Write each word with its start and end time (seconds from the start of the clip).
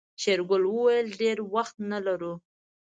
شېرګل 0.21 0.63
وويل 0.67 1.07
ډېر 1.21 1.37
وخت 1.53 1.75
نه 1.91 1.99
لرو. 2.05 2.33